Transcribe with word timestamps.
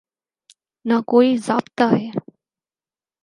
نہ 0.85 0.93
کوئی 1.07 1.37
ضابطہ 1.37 1.83
ہے۔ 1.91 2.09